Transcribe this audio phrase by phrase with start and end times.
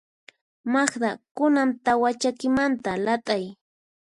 [0.71, 3.43] Magda, kunan tawa chakimanta lat'ay.